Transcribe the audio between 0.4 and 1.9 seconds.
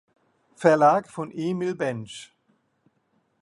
Verlag von Emil